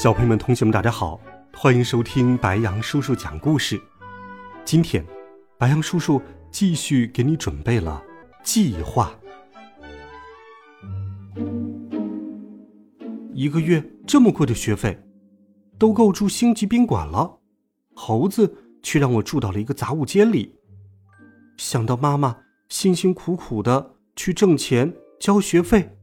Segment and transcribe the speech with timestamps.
[0.00, 1.20] 小朋友们、同学们，大家好，
[1.52, 3.78] 欢迎收听白羊叔叔讲故事。
[4.64, 5.04] 今天，
[5.58, 8.02] 白羊叔叔继续给你准备了
[8.42, 9.12] 计划。
[13.34, 14.98] 一个月这么贵的学费，
[15.78, 17.38] 都够住星级宾馆了，
[17.94, 20.58] 猴子却让我住到了一个杂物间里。
[21.58, 22.38] 想到妈妈
[22.70, 25.94] 辛辛苦苦的去挣钱交学费，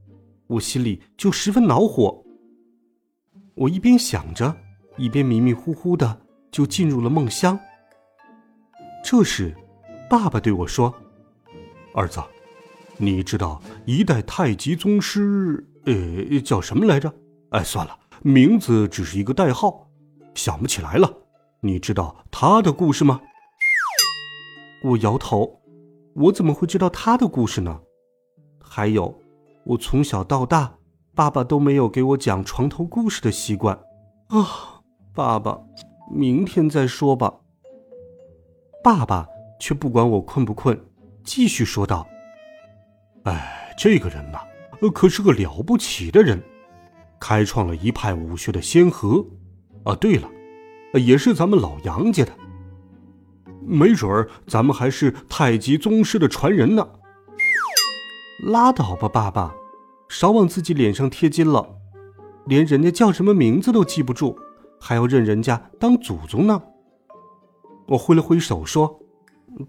[0.45, 2.23] 我心里就十分恼火。
[3.57, 4.55] 我一边想着，
[4.97, 6.21] 一边迷迷糊糊的
[6.52, 7.59] 就进入了梦乡。
[9.03, 9.55] 这时，
[10.08, 10.94] 爸爸对我说
[11.95, 12.22] ：“儿子，
[12.97, 17.11] 你知道一代太极宗师，呃，叫什么来着？
[17.49, 19.89] 哎，算了，名字只是一个代号，
[20.36, 21.11] 想不起来了。
[21.61, 23.19] 你知道他的故事吗？”
[24.86, 25.59] 我摇头，
[26.14, 27.81] 我怎么会知道他的故事呢？
[28.61, 29.19] 还有，
[29.66, 30.77] 我从小到大。
[31.18, 33.76] 爸爸都没有给我讲床头故事的习惯，
[34.28, 34.84] 啊，
[35.16, 35.60] 爸爸，
[36.14, 37.34] 明天再说吧。
[38.84, 39.28] 爸爸
[39.60, 40.80] 却不管我困不困，
[41.23, 42.08] 继续说道
[43.26, 44.38] ：“哎，这个人呐，
[44.94, 46.40] 可是个了不起的人，
[47.20, 49.26] 开创了一派武学的先河。
[49.86, 50.30] 啊，对了，
[51.00, 52.32] 也是咱们老杨家的，
[53.66, 56.88] 没准儿咱们还是太极宗师的传人呢。”
[58.45, 59.56] 拉倒吧，爸爸。
[60.09, 61.75] 少往自己脸上贴金了，
[62.45, 64.38] 连人家叫什么名字都记不住，
[64.80, 66.61] 还要认人家当祖宗呢。
[67.88, 68.99] 我挥了挥手说：“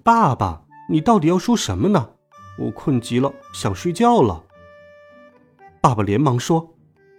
[0.03, 2.11] 爸爸，你到底要说什么呢？
[2.59, 4.45] 我困极了，想睡觉了。”
[5.81, 6.75] 爸爸连忙说：“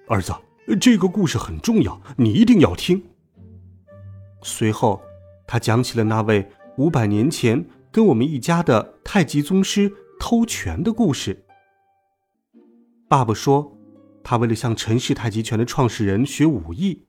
[0.08, 0.34] 儿子，
[0.80, 3.02] 这个故事很重要，你一定要听。”
[4.44, 5.02] 随后，
[5.48, 11.46] 他讲起了那位五百年前跟我们一家的太极宗师偷拳的故事。
[13.10, 13.76] 爸爸说，
[14.24, 17.08] 他为了向陈氏太极拳的创始人学武艺，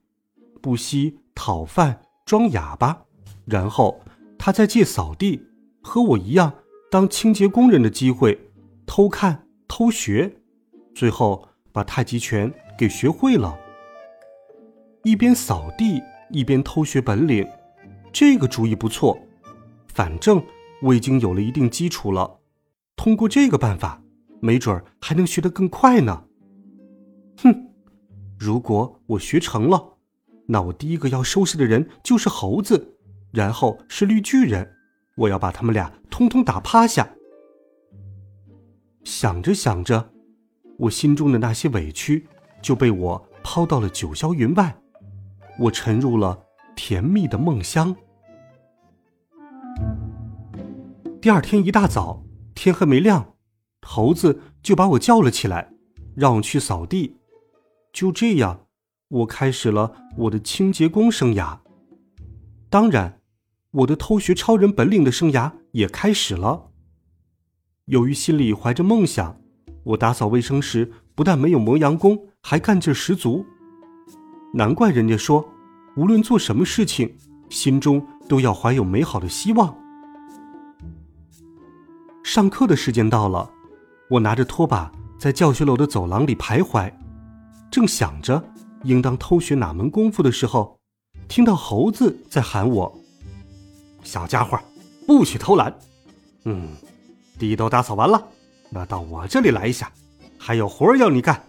[0.59, 3.05] 不惜讨饭装哑巴，
[3.45, 4.01] 然后
[4.35, 5.39] 他再借扫地
[5.83, 6.51] 和我一样
[6.89, 8.49] 当清洁工人的机会
[8.87, 10.37] 偷看偷学，
[10.95, 13.55] 最后把太极拳给学会了。
[15.03, 16.01] 一边扫地
[16.31, 17.47] 一边偷学本领，
[18.11, 19.15] 这个主意不错。
[19.87, 20.43] 反正
[20.81, 22.39] 我已经有了一定基础了，
[22.95, 24.01] 通过这个办法。
[24.41, 26.25] 没准儿还能学得更快呢。
[27.37, 27.69] 哼，
[28.37, 29.97] 如果我学成了，
[30.47, 32.97] 那我第一个要收拾的人就是猴子，
[33.31, 34.69] 然后是绿巨人，
[35.15, 37.07] 我要把他们俩通通打趴下。
[39.03, 40.11] 想着想着，
[40.77, 42.27] 我心中的那些委屈
[42.61, 44.75] 就被我抛到了九霄云外，
[45.59, 47.95] 我沉入了甜蜜的梦乡。
[51.21, 52.23] 第二天一大早，
[52.55, 53.30] 天还没亮。
[53.81, 55.73] 猴子就把我叫了起来，
[56.15, 57.17] 让我去扫地。
[57.91, 58.67] 就这样，
[59.09, 61.57] 我开始了我的清洁工生涯。
[62.69, 63.19] 当然，
[63.71, 66.69] 我的偷学超人本领的生涯也开始了。
[67.85, 69.41] 由于心里怀着梦想，
[69.83, 73.45] 我打扫卫生时不但没有磨洋工，还干劲十足。
[74.53, 75.45] 难怪人家说，
[75.97, 77.17] 无论做什么事情，
[77.49, 79.75] 心中都要怀有美好的希望。
[82.23, 83.51] 上课的时间到了。
[84.11, 86.91] 我拿着拖把在教学楼的走廊里徘徊，
[87.71, 88.43] 正想着
[88.83, 90.77] 应当偷学哪门功夫的时候，
[91.29, 92.93] 听到猴子在喊我
[94.03, 94.59] ：“小家伙，
[95.07, 95.73] 不许偷懒！
[96.43, 96.71] 嗯，
[97.39, 98.21] 地都打扫完了，
[98.69, 99.89] 那到我这里来一下，
[100.37, 101.41] 还有活要你干。”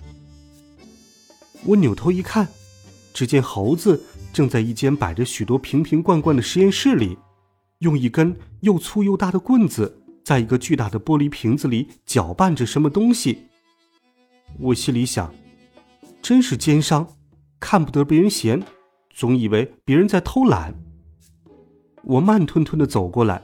[1.66, 2.46] 我扭头一看，
[3.12, 4.00] 只见猴子
[4.32, 7.18] 正在一间摆着许多瓶瓶罐罐的实验室里，
[7.80, 10.01] 用一根又粗又大的棍子。
[10.24, 13.46] 在一个巨大的玻璃瓶子里搅拌着什么东西，
[14.58, 15.34] 我心里想，
[16.20, 17.06] 真是奸商，
[17.58, 18.62] 看不得别人闲，
[19.10, 20.74] 总以为别人在偷懒。
[22.04, 23.42] 我慢吞吞的走过来，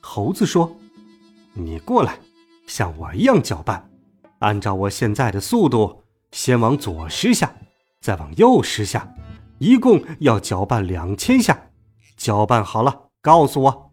[0.00, 0.76] 猴子说
[1.54, 2.18] ：“你过来，
[2.66, 3.90] 像我一样搅拌，
[4.40, 6.02] 按照我现在的速度，
[6.32, 7.54] 先往左十下，
[8.00, 9.14] 再往右十下，
[9.58, 11.70] 一共要搅拌两千下。
[12.16, 13.92] 搅拌好了，告诉我。”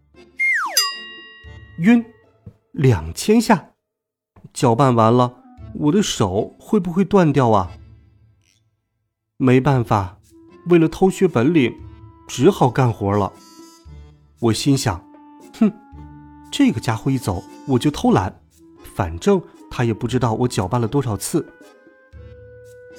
[1.79, 2.03] 晕。
[2.75, 3.69] 两千下，
[4.53, 5.41] 搅拌完了，
[5.75, 7.71] 我的手会不会断掉啊？
[9.37, 10.19] 没办法，
[10.67, 11.73] 为了偷学本领，
[12.27, 13.31] 只好干活了。
[14.41, 15.01] 我心想：
[15.57, 15.71] 哼，
[16.51, 18.41] 这个家伙一走，我就偷懒，
[18.93, 21.53] 反正他也不知道我搅拌了多少次。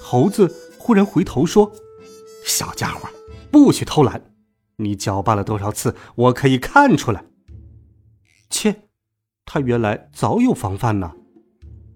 [0.00, 1.70] 猴子忽然回头说
[2.46, 3.10] ：“小家伙，
[3.50, 4.32] 不许偷懒！
[4.76, 7.26] 你搅拌了多少次，我可以看出来。”
[8.48, 8.85] 切，
[9.46, 11.12] 他原来早有防范呢。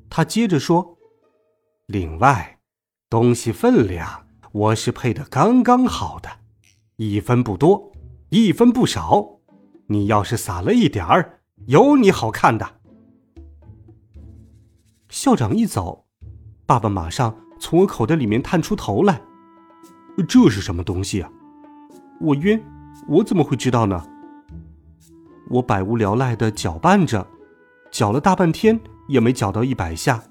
[0.09, 0.97] 他接着说
[1.87, 2.61] ：“另外，
[3.11, 6.31] 东西分量我是配的刚刚好的，
[6.97, 7.93] 一分不多，
[8.31, 9.41] 一分不少。
[9.89, 12.81] 你要是撒了一点儿，有你好看的。”
[15.11, 16.07] 校长一走，
[16.65, 19.21] 爸爸马上从我口袋里面探出头来
[20.29, 21.31] ：“这是什么东西啊？”
[22.23, 22.63] 我晕，
[23.09, 24.07] 我怎么会知道呢？
[25.49, 27.27] 我百无聊赖的搅拌着，
[27.91, 28.81] 搅了大半天。
[29.09, 30.23] 也没搅到一百下，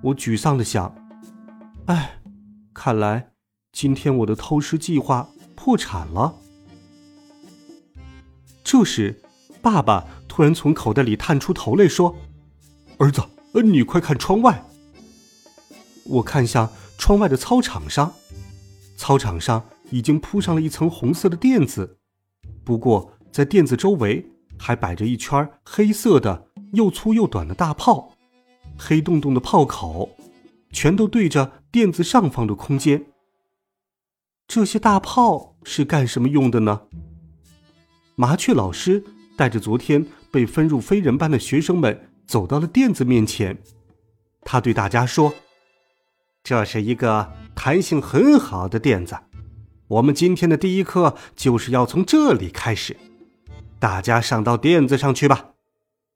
[0.00, 0.94] 我沮丧的想
[1.84, 2.22] ：“哎，
[2.72, 3.32] 看来
[3.70, 6.34] 今天我的偷师计划破产了。”
[8.64, 9.20] 这时，
[9.60, 12.16] 爸爸突然从口袋里探出头来说
[12.96, 13.20] ：“儿子，
[13.52, 14.64] 呃你快看窗外。”
[16.08, 18.14] 我看向窗外的操场上，
[18.96, 21.98] 操场上已经铺上了一层红色的垫子，
[22.64, 24.24] 不过在垫子周围
[24.58, 26.47] 还摆着一圈黑色的。
[26.72, 28.12] 又粗又短的大炮，
[28.76, 30.10] 黑洞洞的炮口，
[30.70, 33.06] 全都对着垫子上方的空间。
[34.46, 36.82] 这些大炮是干什么用的呢？
[38.16, 39.04] 麻雀老师
[39.36, 43.56] 带着昨天被分入非人班的学生们走到了垫子面前，
[44.42, 45.34] 他对大家说
[46.42, 49.16] ：“这是一个弹性很好的垫子，
[49.86, 52.96] 我们今天的第一课就是要从这里开始，
[53.78, 55.50] 大家上到垫子上去吧。”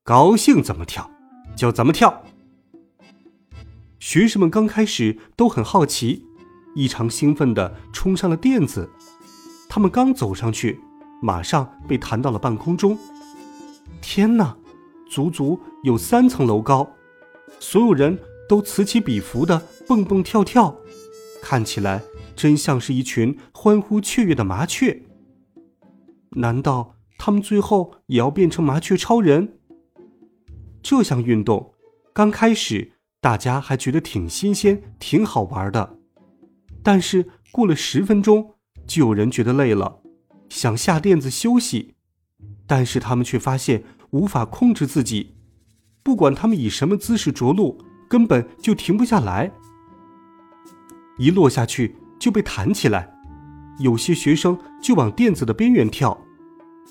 [0.04, 1.08] 高兴怎么跳，
[1.56, 2.24] 就怎么跳。
[4.00, 6.26] 学生们刚开始都很好奇，
[6.74, 8.90] 异常兴奋地冲上了垫子。
[9.68, 10.80] 他们刚走上去，
[11.22, 12.98] 马上被弹到了半空中。
[14.00, 14.56] 天哪，
[15.08, 16.90] 足足有三层楼高！
[17.60, 20.76] 所有人都此起彼伏地蹦蹦跳跳，
[21.40, 22.02] 看起来
[22.34, 25.00] 真像是一群欢呼雀跃的麻雀。
[26.30, 29.58] 难道他们最后也要变成麻雀超人？
[30.82, 31.74] 这项运动
[32.12, 35.98] 刚开始，大家还觉得挺新鲜、挺好玩的。
[36.82, 38.54] 但是过了十分钟，
[38.86, 40.00] 就有人觉得累了，
[40.48, 41.94] 想下垫子休息。
[42.66, 45.36] 但是他们却发现无法控制自己，
[46.02, 49.52] 不管他们以什么姿势着陆，根本就停不下来。
[51.18, 53.14] 一落下去就被弹起来，
[53.78, 56.18] 有些学生就往垫子的边缘跳，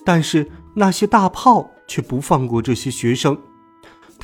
[0.05, 3.37] 但是那些大炮却不放过这些学生。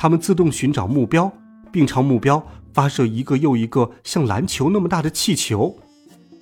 [0.00, 1.32] 他们自动寻找目标，
[1.72, 5.76] 并朝目标发射一个又一个像篮球那么大的气球，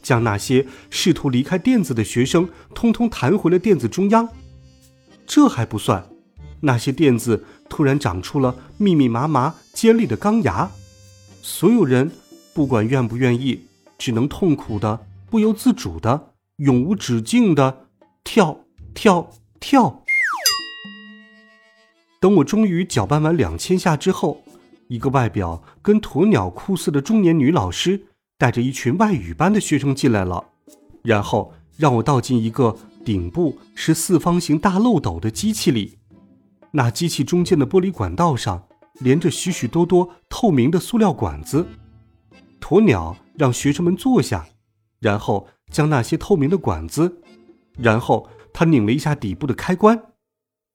[0.03, 4.29] 将那些试图离开垫子的学生通通弹回了垫子中央。
[5.27, 6.07] 这还不算，
[6.61, 10.71] 那些垫子突然长出了密密麻麻尖利的钢牙，
[11.41, 12.11] 所有人
[12.53, 13.63] 不管愿不愿意，
[13.97, 17.87] 只能痛苦的、不由自主的、永无止境的
[18.23, 18.61] 跳
[18.93, 20.03] 跳跳。
[22.21, 24.43] 等我终于搅拌完两千下之后，
[24.89, 28.07] 一个外表跟鸵鸟酷似的中年女老师
[28.39, 30.45] 带着一群外语班的学生进来了，
[31.03, 35.99] 然后让我倒进一个顶部是四方形大漏斗的机器里。
[36.73, 38.67] 那机器中间的玻璃管道上
[39.01, 41.67] 连着许许多多透明的塑料管子。
[42.61, 44.47] 鸵鸟让学生们坐下，
[44.99, 47.21] 然后将那些透明的管子，
[47.79, 50.01] 然后他拧了一下底部的开关。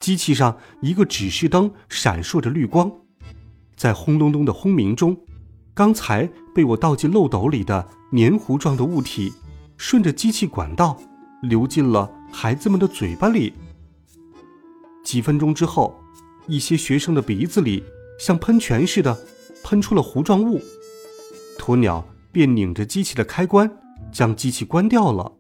[0.01, 2.91] 机器上一个指示灯闪烁着绿光，
[3.75, 5.15] 在轰隆隆的轰鸣中，
[5.75, 9.31] 刚才被我倒进漏斗里的黏糊状的物体，
[9.77, 10.97] 顺着机器管道
[11.43, 13.53] 流进了孩子们的嘴巴里。
[15.03, 15.95] 几分钟之后，
[16.47, 17.83] 一些学生的鼻子里
[18.19, 19.15] 像喷泉似的
[19.63, 20.59] 喷出了糊状物，
[21.59, 23.71] 鸵鸟便拧着机器的开关
[24.11, 25.31] 将机器关掉了。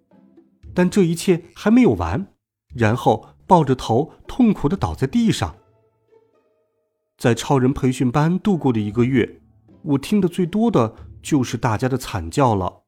[0.75, 2.27] 但这一切还没有完，
[2.75, 3.30] 然后。
[3.51, 5.57] 抱着头痛苦的倒在地上。
[7.17, 9.41] 在超人培训班度过的一个月，
[9.81, 12.83] 我听得最多的就是大家的惨叫了。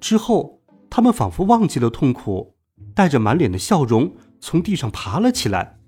[0.00, 2.54] 之后，他们仿佛忘记了痛苦，
[2.94, 5.78] 带着满脸的笑容从地上爬了起来，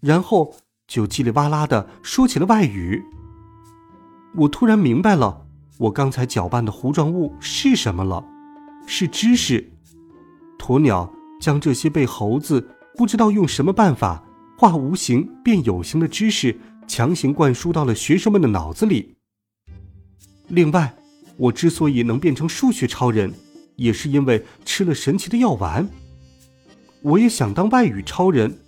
[0.00, 0.54] 然后
[0.86, 3.02] 就叽里哇啦的说起了外语。
[4.36, 5.46] 我突然明白了，
[5.78, 8.22] 我刚才搅拌的糊状物是什么了，
[8.86, 9.72] 是知识。
[10.58, 12.68] 鸵鸟将这些被猴子。
[12.96, 14.24] 不知道用什么办法
[14.56, 19.16] 化无形变有形的知识强行灌输到了学生们的脑子里。
[20.48, 20.94] 另外，
[21.36, 23.32] 我之所以能变成数学超人，
[23.76, 25.88] 也是因为吃了神奇的药丸。
[27.02, 28.58] 我也想当外语超人。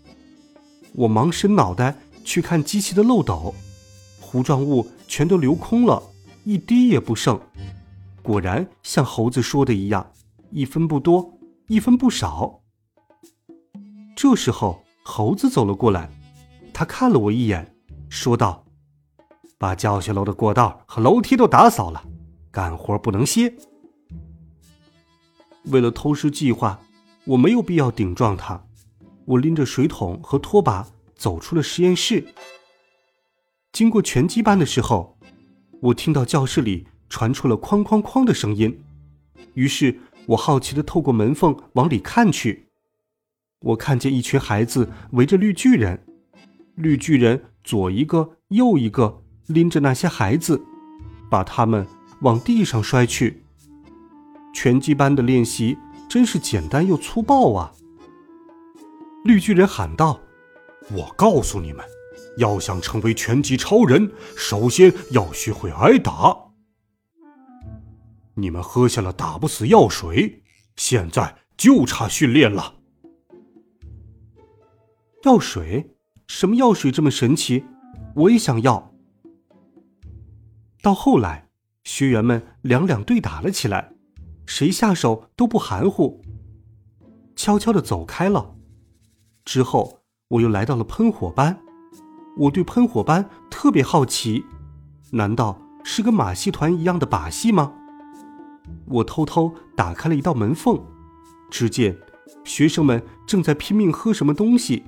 [0.93, 3.55] 我忙伸脑袋去看机器的漏斗，
[4.21, 6.03] 糊状物全都流空了，
[6.45, 7.39] 一滴也不剩。
[8.23, 10.13] 果然像猴子说的一样，
[10.51, 12.63] 一分不多，一分不少。
[14.17, 16.11] 这时候，猴子走了过来，
[16.73, 17.77] 他看了我一眼，
[18.09, 18.65] 说道
[19.59, 22.03] ：“把教学楼的过道和楼梯都打扫了，
[22.51, 23.55] 干活不能歇。”
[25.71, 26.81] 为了偷师计划，
[27.27, 28.65] 我没有必要顶撞他。
[29.27, 32.27] 我拎着水桶和拖把走出了实验室。
[33.73, 35.19] 经过拳击班的时候，
[35.83, 38.83] 我听到教室里传出了哐哐哐的声音，
[39.53, 42.66] 于是我好奇的透过门缝往里看去。
[43.67, 46.07] 我看见一群孩子围着绿巨人，
[46.77, 50.65] 绿巨人左一个右一个拎着那些孩子，
[51.29, 51.85] 把他们
[52.21, 53.43] 往地上摔去。
[54.55, 55.77] 拳击班的练习
[56.09, 57.73] 真是简单又粗暴啊！
[59.25, 60.21] 绿巨人喊道
[60.93, 61.85] ：“我告诉你们，
[62.39, 66.37] 要想成为拳击超人，首先要学会挨打。
[68.35, 70.45] 你们喝下了打不死药水，
[70.77, 72.76] 现在就差训练了。
[75.25, 75.97] 药水？
[76.27, 77.65] 什么药水这么神奇？
[78.15, 78.93] 我也想要。”
[80.83, 81.49] 到后来，
[81.85, 83.93] 学员们两两对打了起来。
[84.47, 86.23] 谁下手都不含糊，
[87.35, 88.55] 悄悄的走开了。
[89.45, 91.59] 之后，我又来到了喷火班。
[92.39, 94.45] 我对喷火班特别好奇，
[95.11, 97.73] 难道是跟马戏团一样的把戏吗？
[98.87, 100.81] 我偷偷打开了一道门缝，
[101.51, 101.99] 只见
[102.45, 104.85] 学生们正在拼命喝什么东西。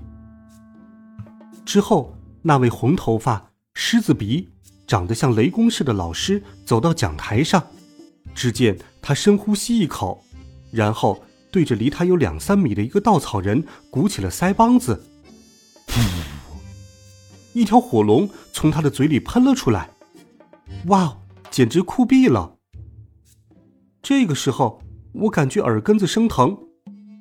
[1.68, 4.48] 之后，那位红头发、狮子鼻、
[4.86, 7.62] 长得像雷公似的老师走到讲台上。
[8.34, 10.24] 只见他深呼吸一口，
[10.70, 15.04] 然后对着离他有两三米的一个稻草人鼓起了腮帮子，
[15.86, 16.00] 噗！
[17.52, 19.90] 一条火龙从他的嘴里喷了出来。
[20.86, 21.18] 哇，
[21.50, 22.56] 简直酷毙了！
[24.00, 24.80] 这个时候，
[25.12, 26.56] 我感觉耳根子生疼，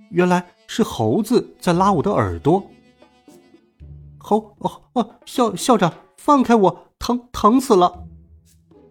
[0.10, 2.66] 原来是猴子在拉我的耳朵。
[4.28, 8.06] 猴哦哦，校校长，放开我，疼疼死了！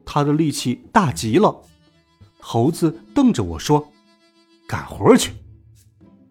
[0.07, 1.61] 他的力气大极了。
[2.41, 3.93] 猴子瞪着我说
[4.67, 5.35] ：“干活去。”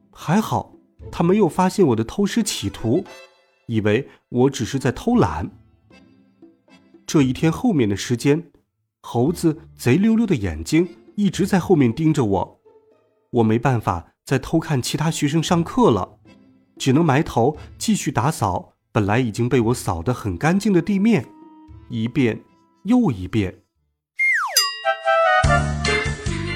[0.10, 0.74] 还好，
[1.12, 3.04] 他没有发现我的偷师企图，
[3.68, 5.52] 以为我只是在偷懒。
[7.06, 8.52] 这一天后面的时间，
[9.02, 12.60] 猴子贼溜溜的眼睛一直在后面盯着我，
[13.30, 16.18] 我没办法再偷看其他学生上课了，
[16.80, 21.25] 只能埋头继续打扫本来已经被我扫得很干净的地面，
[21.90, 22.42] 一遍
[22.84, 23.54] 又一遍。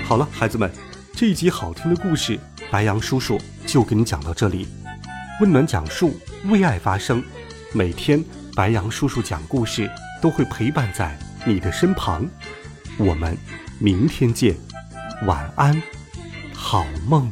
[0.05, 0.71] 好了，孩子们，
[1.11, 2.39] 这一集好听的故事，
[2.71, 4.69] 白羊叔叔就给你讲到这里。
[5.41, 7.21] 温暖讲述，为爱发声。
[7.73, 8.23] 每天，
[8.55, 9.91] 白羊叔叔讲故事
[10.21, 12.25] 都会陪伴在你的身旁。
[12.97, 13.37] 我们
[13.79, 14.55] 明天见，
[15.27, 15.83] 晚安，
[16.53, 17.29] 好梦。